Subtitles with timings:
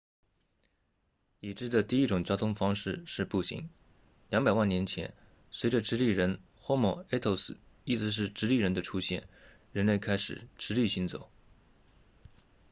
[1.41, 3.69] 已知的第一种交通方式是步行
[4.31, 5.13] 200万年前
[5.51, 9.27] 随着直立人 homo erectus 意思是直立的人的出现
[9.73, 11.29] 人类开始直立行走